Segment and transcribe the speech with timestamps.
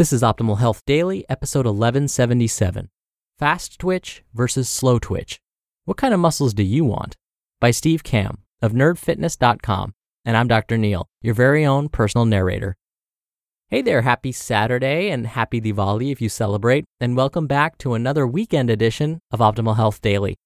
[0.00, 2.88] This is Optimal Health Daily, episode 1177
[3.38, 5.42] Fast Twitch versus Slow Twitch.
[5.84, 7.18] What kind of muscles do you want?
[7.60, 9.92] By Steve Kamb of nerdfitness.com.
[10.24, 10.78] And I'm Dr.
[10.78, 12.78] Neal, your very own personal narrator.
[13.68, 18.26] Hey there, happy Saturday and happy Diwali if you celebrate, and welcome back to another
[18.26, 20.38] weekend edition of Optimal Health Daily.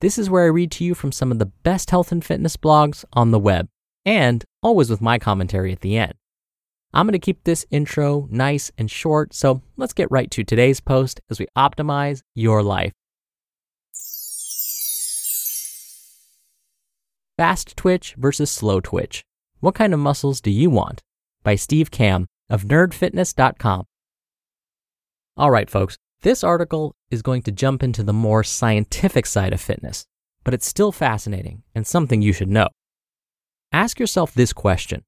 [0.00, 2.58] This is where I read to you from some of the best health and fitness
[2.58, 3.68] blogs on the web,
[4.04, 6.12] and always with my commentary at the end.
[6.92, 10.80] I'm going to keep this intro nice and short, so let's get right to today's
[10.80, 12.92] post as we optimize your life.
[17.36, 19.22] Fast twitch versus slow twitch.
[19.60, 21.02] What kind of muscles do you want?
[21.42, 23.84] By Steve Kamb of nerdfitness.com.
[25.36, 29.60] All right, folks, this article is going to jump into the more scientific side of
[29.60, 30.04] fitness,
[30.42, 32.68] but it's still fascinating and something you should know.
[33.72, 35.04] Ask yourself this question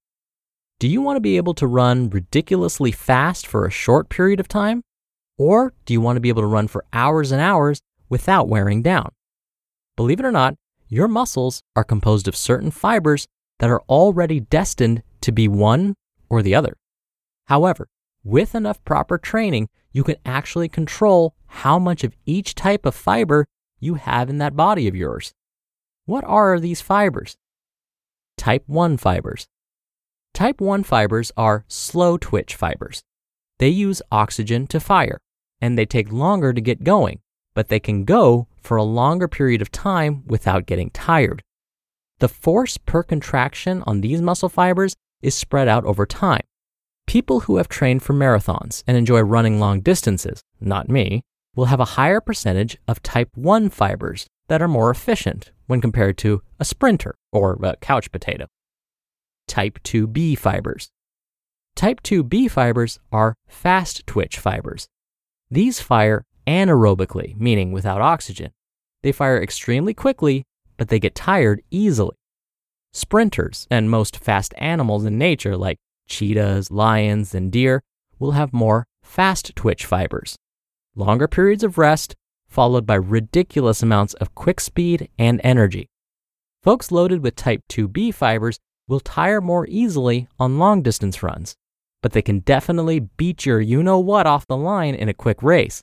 [0.80, 4.48] do you want to be able to run ridiculously fast for a short period of
[4.48, 4.82] time?
[5.36, 8.80] Or do you want to be able to run for hours and hours without wearing
[8.80, 9.10] down?
[9.94, 10.54] Believe it or not,
[10.88, 15.96] your muscles are composed of certain fibers that are already destined to be one
[16.30, 16.78] or the other.
[17.48, 17.86] However,
[18.24, 23.44] with enough proper training, you can actually control how much of each type of fiber
[23.80, 25.34] you have in that body of yours.
[26.06, 27.36] What are these fibers?
[28.38, 29.46] Type 1 fibers.
[30.40, 33.02] Type 1 fibers are slow twitch fibers.
[33.58, 35.20] They use oxygen to fire,
[35.60, 37.20] and they take longer to get going,
[37.52, 41.42] but they can go for a longer period of time without getting tired.
[42.20, 46.46] The force per contraction on these muscle fibers is spread out over time.
[47.06, 51.20] People who have trained for marathons and enjoy running long distances, not me,
[51.54, 56.16] will have a higher percentage of type 1 fibers that are more efficient when compared
[56.16, 58.46] to a sprinter or a couch potato
[59.50, 60.90] type 2B fibers.
[61.74, 64.86] Type 2B fibers are fast twitch fibers.
[65.50, 68.52] These fire anaerobically, meaning without oxygen.
[69.02, 70.44] They fire extremely quickly,
[70.76, 72.16] but they get tired easily.
[72.92, 75.78] Sprinters and most fast animals in nature, like
[76.08, 77.82] cheetahs, lions, and deer,
[78.20, 80.36] will have more fast twitch fibers.
[80.94, 82.14] Longer periods of rest,
[82.48, 85.88] followed by ridiculous amounts of quick speed and energy.
[86.62, 88.58] Folks loaded with type 2B fibers
[88.90, 91.54] will tire more easily on long distance runs,
[92.02, 95.42] but they can definitely beat your you know what off the line in a quick
[95.42, 95.80] race.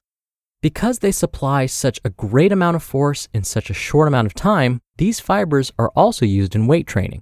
[0.61, 4.33] Because they supply such a great amount of force in such a short amount of
[4.33, 7.21] time, these fibers are also used in weight training.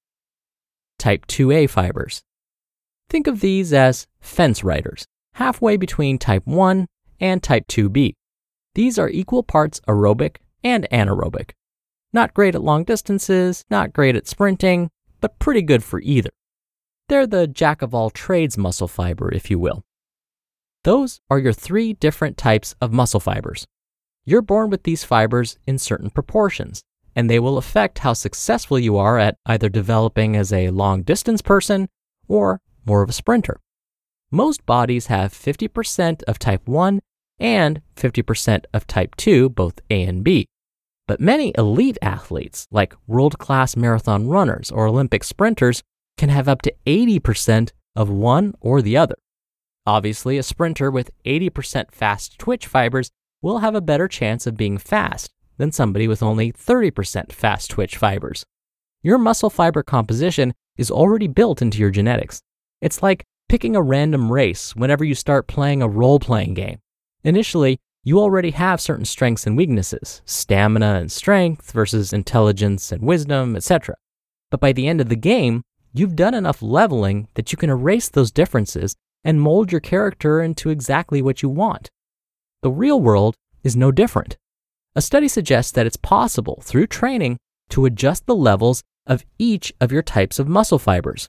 [0.97, 2.23] Type 2A fibers.
[3.09, 5.05] Think of these as fence riders,
[5.35, 6.87] halfway between type 1
[7.19, 8.13] and type 2B.
[8.73, 11.51] These are equal parts aerobic and anaerobic.
[12.11, 14.89] Not great at long distances, not great at sprinting,
[15.21, 16.31] but pretty good for either.
[17.07, 19.83] They're the jack of all trades muscle fiber, if you will.
[20.83, 23.65] Those are your three different types of muscle fibers.
[24.23, 26.83] You're born with these fibers in certain proportions,
[27.15, 31.41] and they will affect how successful you are at either developing as a long distance
[31.41, 31.89] person
[32.27, 33.59] or more of a sprinter.
[34.31, 36.99] Most bodies have 50% of type 1
[37.39, 40.47] and 50% of type 2, both A and B.
[41.07, 45.83] But many elite athletes, like world class marathon runners or Olympic sprinters,
[46.17, 49.15] can have up to 80% of one or the other.
[49.85, 53.11] Obviously, a sprinter with 80% fast twitch fibers
[53.41, 57.97] will have a better chance of being fast than somebody with only 30% fast twitch
[57.97, 58.45] fibers.
[59.03, 62.41] Your muscle fiber composition is already built into your genetics.
[62.81, 66.79] It's like picking a random race whenever you start playing a role playing game.
[67.23, 73.55] Initially, you already have certain strengths and weaknesses, stamina and strength versus intelligence and wisdom,
[73.55, 73.95] etc.
[74.51, 78.07] But by the end of the game, you've done enough leveling that you can erase
[78.07, 81.89] those differences and mold your character into exactly what you want.
[82.61, 84.37] The real world is no different.
[84.95, 87.37] A study suggests that it's possible through training
[87.69, 91.27] to adjust the levels of each of your types of muscle fibers.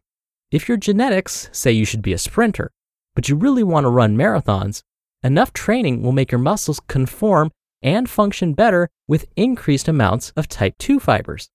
[0.51, 2.71] If your genetics say you should be a sprinter,
[3.15, 4.83] but you really want to run marathons,
[5.27, 7.51] enough training will make your muscles conform
[7.83, 11.51] and function better with increased amounts of type 2 fibers.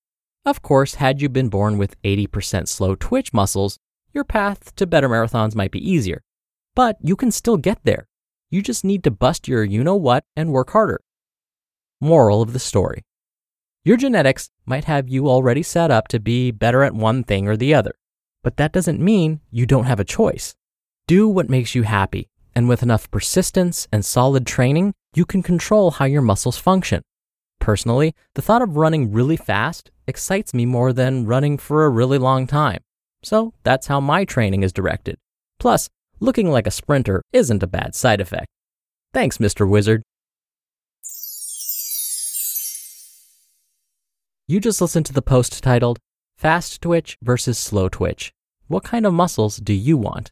[0.46, 3.78] Of course, had you been born with 80% slow twitch muscles,
[4.14, 6.22] your path to better marathons might be easier.
[6.76, 8.08] But you can still get there.
[8.50, 11.02] You just need to bust your you know what and work harder.
[12.00, 13.04] Moral of the story
[13.84, 17.56] Your genetics might have you already set up to be better at one thing or
[17.56, 17.96] the other,
[18.44, 20.56] but that doesn't mean you don't have a choice.
[21.08, 25.92] Do what makes you happy, and with enough persistence and solid training, you can control
[25.92, 27.02] how your muscles function.
[27.60, 32.18] Personally, the thought of running really fast excites me more than running for a really
[32.18, 32.82] long time.
[33.24, 35.18] So that's how my training is directed.
[35.60, 35.90] Plus,
[36.20, 38.48] looking like a sprinter isn't a bad side effect.
[39.14, 39.70] Thanks, Mr.
[39.70, 40.02] Wizard.
[44.48, 46.00] You just listened to the post titled
[46.36, 48.34] Fast Twitch versus Slow Twitch.
[48.68, 50.32] What kind of muscles do you want?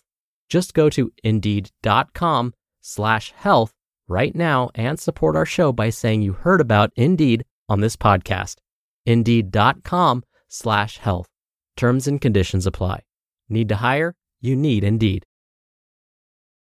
[0.51, 3.71] Just go to indeed.com slash health
[4.09, 8.57] right now and support our show by saying you heard about Indeed on this podcast.
[9.05, 11.29] Indeed.com slash health.
[11.77, 13.03] Terms and conditions apply.
[13.47, 14.13] Need to hire?
[14.41, 15.25] You need Indeed.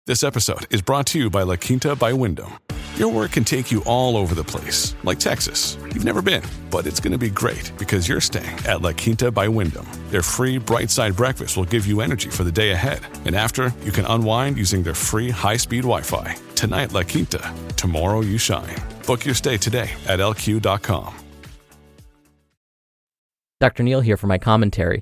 [0.07, 2.53] This episode is brought to you by La Quinta by Wyndham.
[2.97, 5.77] Your work can take you all over the place, like Texas.
[5.83, 9.33] You've never been, but it's going to be great because you're staying at La Quinta
[9.33, 9.85] by Wyndham.
[10.11, 13.01] Their free bright side breakfast will give you energy for the day ahead.
[13.25, 16.37] And after, you can unwind using their free high speed Wi Fi.
[16.55, 17.53] Tonight, La Quinta.
[17.75, 18.77] Tomorrow, you shine.
[19.09, 21.15] Book your stay today at lq.com.
[23.59, 23.83] Dr.
[23.83, 25.01] Neal here for my commentary.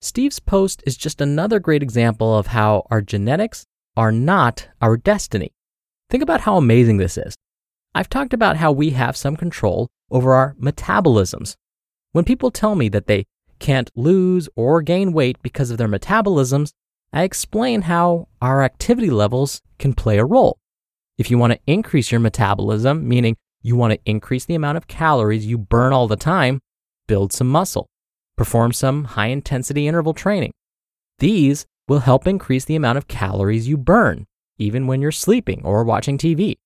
[0.00, 3.64] Steve's post is just another great example of how our genetics
[3.96, 5.53] are not our destiny.
[6.14, 7.34] Think about how amazing this is.
[7.92, 11.56] I've talked about how we have some control over our metabolisms.
[12.12, 13.24] When people tell me that they
[13.58, 16.70] can't lose or gain weight because of their metabolisms,
[17.12, 20.56] I explain how our activity levels can play a role.
[21.18, 24.86] If you want to increase your metabolism, meaning you want to increase the amount of
[24.86, 26.60] calories you burn all the time,
[27.08, 27.88] build some muscle,
[28.36, 30.52] perform some high intensity interval training.
[31.18, 34.26] These will help increase the amount of calories you burn,
[34.58, 36.56] even when you're sleeping or watching TV.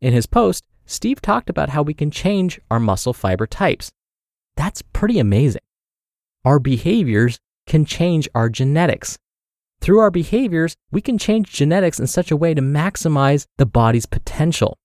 [0.00, 3.90] In his post, Steve talked about how we can change our muscle fiber types.
[4.56, 5.62] That's pretty amazing.
[6.44, 9.16] Our behaviors can change our genetics.
[9.80, 14.06] Through our behaviors, we can change genetics in such a way to maximize the body's
[14.06, 14.76] potential.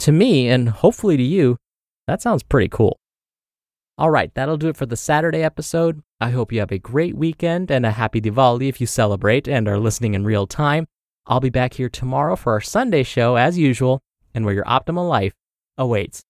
[0.00, 1.56] To me, and hopefully to you,
[2.06, 2.98] that sounds pretty cool.
[3.98, 6.02] All right, that'll do it for the Saturday episode.
[6.20, 9.68] I hope you have a great weekend and a happy Diwali if you celebrate and
[9.68, 10.86] are listening in real time.
[11.30, 14.02] I'll be back here tomorrow for our Sunday show as usual
[14.34, 15.32] and where your optimal life
[15.78, 16.24] awaits.